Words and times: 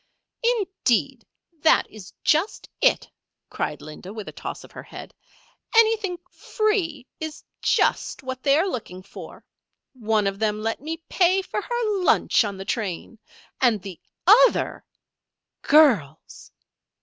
"Indeed, 0.43 1.27
that 1.59 1.87
is 1.87 2.11
just 2.23 2.67
it!" 2.81 3.07
cried 3.51 3.83
Linda, 3.83 4.11
with 4.11 4.27
a 4.27 4.31
toss 4.31 4.63
of 4.63 4.71
her 4.71 4.81
head. 4.81 5.13
"Anything 5.77 6.17
free 6.31 7.05
is 7.19 7.43
just 7.61 8.23
what 8.23 8.41
they 8.41 8.57
are 8.57 8.67
looking 8.67 9.03
for. 9.03 9.45
One 9.93 10.25
of 10.25 10.39
them 10.39 10.63
let 10.63 10.81
me 10.81 10.97
pay 11.07 11.43
for 11.43 11.61
her 11.61 11.99
lunch 12.03 12.43
on 12.43 12.57
the 12.57 12.65
train. 12.65 13.19
And 13.61 13.79
the 13.79 14.01
other" 14.25 14.83
"Girls!" 15.61 16.51